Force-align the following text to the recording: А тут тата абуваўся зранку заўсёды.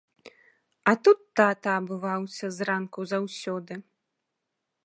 А 0.91 0.93
тут 1.07 1.19
тата 1.39 1.71
абуваўся 1.81 2.45
зранку 2.57 3.01
заўсёды. 3.15 3.73